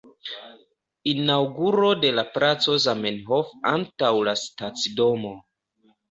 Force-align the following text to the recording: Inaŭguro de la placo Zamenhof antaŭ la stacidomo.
Inaŭguro 1.09 1.89
de 2.05 2.09
la 2.19 2.23
placo 2.37 2.77
Zamenhof 2.85 3.51
antaŭ 3.73 4.09
la 4.29 4.33
stacidomo. 4.45 5.35